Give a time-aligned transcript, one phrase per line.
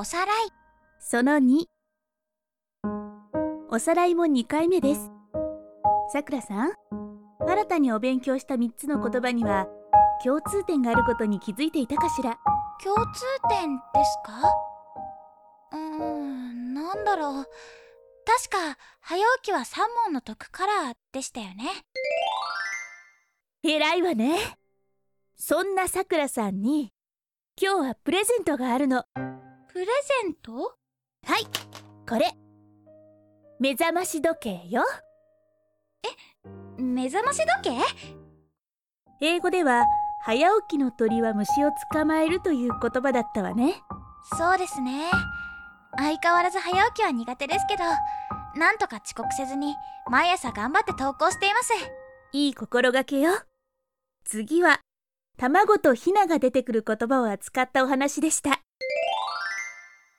[0.00, 0.36] おさらい。
[0.98, 1.66] その2
[3.68, 5.10] おさらいも2回目です。
[6.10, 6.72] さくらさん。
[7.46, 9.66] 新たにお勉強した3つの言葉には
[10.24, 12.38] 共通点があることに気づいていたかしら？
[12.82, 14.40] 共通点ですか？
[15.72, 17.44] うーんなんだろう。
[18.24, 21.68] 確か早起きは三問の得からでしたよね。
[23.62, 24.38] 偉いわね。
[25.36, 26.90] そんなさくらさんに
[27.60, 29.04] 今日はプレゼントがあるの
[29.72, 29.86] プレ
[30.24, 30.52] ゼント？
[30.52, 31.44] はい
[32.08, 32.34] これ。
[33.60, 34.82] 目覚まし時計よ。
[36.76, 37.76] 目覚まし時計？
[39.20, 39.84] 英語では
[40.24, 43.80] 早起きの鳥は虫を捕まえるという言葉だったわね。
[44.36, 45.08] そうですね。
[45.96, 47.84] 相変わらず早起きは苦手ですけど
[48.58, 49.76] なんとか遅刻せずに
[50.10, 51.72] 毎朝頑張って投稿しています。
[52.32, 53.30] いい心がけよ。
[54.24, 54.80] 次は
[55.38, 58.60] 卵とヒナが出てくる言葉を扱ったお話でした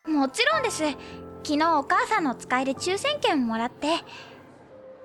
[0.08, 0.84] もちろんです。
[1.44, 3.88] 昨日お母さんの使いで抽選券をもらって。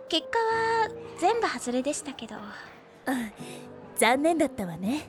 [0.09, 0.89] 結果は
[1.19, 2.37] 全部外れでしたけど。
[3.97, 5.09] 残念だったわね。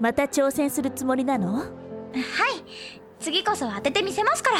[0.00, 1.58] また挑戦するつもりなの？
[1.58, 1.68] はい。
[3.20, 4.58] 次こそ当ててみせますから。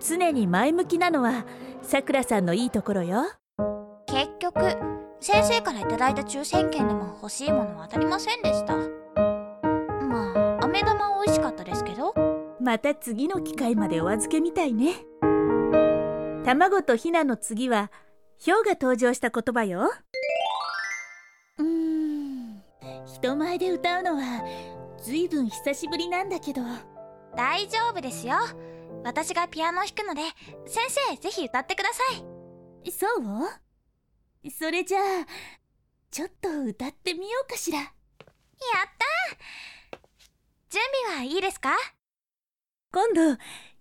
[0.00, 1.44] 常に前向きなのは
[1.82, 3.24] さくらさんのいいところよ。
[4.06, 4.60] 結局
[5.20, 8.76] 先生からいただいた抽選券でも欲しいものは当たりませんでした。
[8.76, 12.14] まあ飴玉は美味しかったですけど
[12.66, 14.96] また次の機会までお預けみたいね。
[16.44, 17.92] 卵とヒナの次は
[18.38, 19.88] ヒョウが登場した言葉よ。
[21.58, 22.60] うーん。
[23.06, 24.44] 人前で歌うのは
[25.00, 26.60] ずいぶん久しぶりなんだけど。
[27.36, 28.34] 大丈夫ですよ。
[29.04, 30.22] 私がピアノを弾くので
[30.66, 32.02] 先生ぜひ歌ってくださ
[32.84, 32.90] い。
[32.90, 34.50] そう？
[34.50, 35.02] それじゃあ
[36.10, 37.78] ちょっと歌ってみようかしら。
[37.78, 37.90] やっ
[40.00, 40.08] た
[40.68, 41.70] 準備はいいですか？
[42.96, 43.36] 今度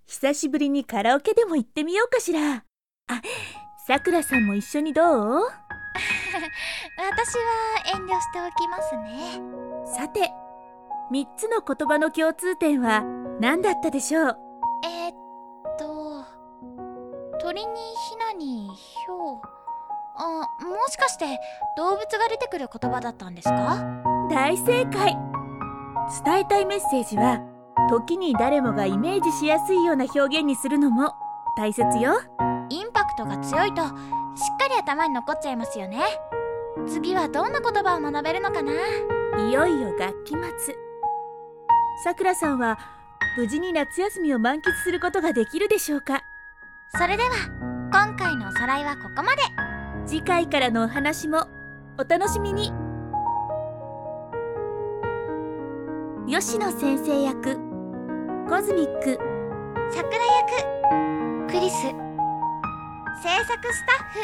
[0.08, 2.66] 久しぶりにカラオケでも行ってみようかしら。
[3.08, 3.22] あ
[3.88, 5.40] さくらさんも一緒にどう？
[7.00, 9.42] 私は遠慮しておきますね。
[9.86, 10.34] さて
[11.14, 13.04] 3つの言葉の共通点は
[13.40, 14.38] 何だったでしょう？
[14.84, 15.16] えー、っ
[15.80, 16.26] と
[17.40, 17.74] 鳥に
[18.10, 19.42] ヒナにヒョウ。
[20.18, 21.40] あもしかして
[21.78, 23.78] 動物が出てくる言葉だったんですか？
[24.30, 25.18] 大正解。
[26.26, 27.40] 伝えたいメッセージは
[27.90, 31.14] 時に誰もがイメージしやすいような表現にするのも
[31.58, 32.14] 大切よ。
[32.70, 33.94] インパクトが強いとしっか
[34.70, 36.00] り頭に残っちゃいますよね。
[36.88, 38.74] 次はどんな言葉を学べるのかな？
[39.48, 40.76] いよいよ学期末
[42.04, 42.78] さくらさんは
[43.38, 46.22] 無事に夏休みを満喫することができるでしょうか？
[46.98, 47.30] それでは
[47.92, 49.42] 今回のおさらいはここまで。
[50.06, 51.48] 次回からのお話も
[51.98, 52.72] お楽しみに。
[56.28, 57.58] 吉野先生役
[58.48, 59.18] コズミック。
[59.92, 61.48] 桜役。
[61.48, 61.82] クリス。
[61.82, 61.90] 制
[63.44, 64.22] 作スタッフ。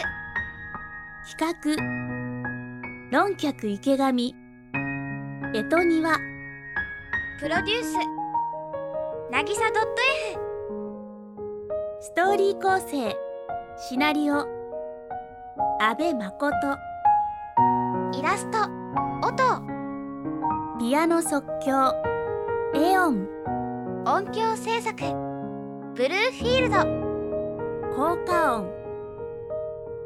[1.28, 1.82] 企
[3.12, 3.18] 画。
[3.20, 4.36] 論客池上。
[5.56, 6.16] 江戸庭。
[7.40, 7.96] プロデュース。
[9.32, 9.76] なぎさ .f
[12.00, 13.18] ストーリー構成。
[13.90, 14.46] シナリオ。
[15.80, 16.78] 阿部誠。
[18.20, 18.60] イラスト。
[19.28, 19.64] 音。
[20.80, 21.96] ピアノ即興。
[22.76, 23.41] エオン
[24.04, 24.96] 音響制作。
[25.94, 26.78] ブルーフィールド。
[27.96, 28.68] 効果音。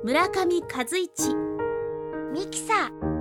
[0.03, 1.35] 村上和一。
[2.33, 3.14] ミキサー。